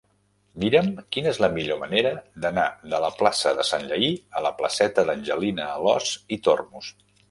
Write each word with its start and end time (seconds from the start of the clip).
Mira'm 0.61 0.87
quina 1.15 1.29
és 1.31 1.39
la 1.45 1.49
millor 1.57 1.79
manera 1.83 2.15
d'anar 2.47 2.65
de 2.95 3.03
la 3.05 3.13
plaça 3.21 3.55
de 3.61 3.69
Sanllehy 3.71 4.13
a 4.39 4.45
la 4.49 4.57
placeta 4.65 5.09
d'Angelina 5.13 5.73
Alòs 5.79 6.15
i 6.39 6.47
Tormos. 6.47 6.95